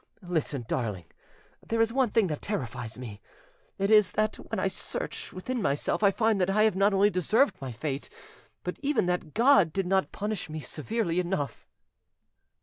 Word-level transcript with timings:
Listen, 0.27 0.65
darling, 0.67 1.05
there 1.63 1.79
is 1.79 1.93
one 1.93 2.09
thing 2.09 2.25
that 2.25 2.41
terrifies 2.41 2.97
me: 2.97 3.21
it 3.77 3.91
is, 3.91 4.13
that 4.13 4.37
when 4.37 4.57
I 4.59 4.67
search 4.67 5.31
within 5.31 5.61
myself 5.61 6.01
I 6.01 6.09
find 6.09 6.41
that 6.41 6.49
I 6.49 6.63
have 6.63 6.75
not 6.75 6.91
only 6.91 7.11
deserved 7.11 7.61
my 7.61 7.71
fate, 7.71 8.09
but 8.63 8.79
even 8.81 9.05
that 9.05 9.35
God 9.35 9.71
did 9.71 9.85
not 9.85 10.11
punish 10.11 10.49
me 10.49 10.59
severely 10.59 11.19
enough." 11.19 11.67